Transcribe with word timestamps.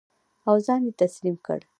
او 0.47 0.55
ځان 0.65 0.81
یې 0.87 0.93
تسلیم 1.01 1.35
کړ. 1.45 1.59